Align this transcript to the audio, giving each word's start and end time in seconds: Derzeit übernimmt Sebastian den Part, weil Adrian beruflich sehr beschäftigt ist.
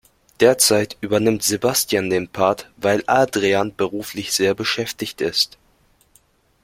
Derzeit 0.39 0.97
übernimmt 1.01 1.43
Sebastian 1.43 2.09
den 2.09 2.27
Part, 2.27 2.71
weil 2.75 3.03
Adrian 3.05 3.75
beruflich 3.75 4.31
sehr 4.33 4.55
beschäftigt 4.55 5.21
ist. 5.21 5.59